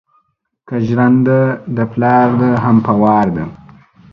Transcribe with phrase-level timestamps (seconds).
[0.67, 3.45] که جرنده دې د پلار ده خو په وار ده